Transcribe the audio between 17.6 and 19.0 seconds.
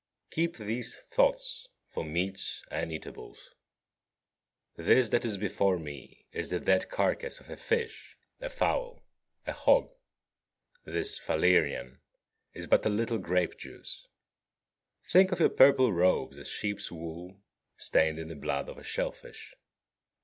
stained in the blood of a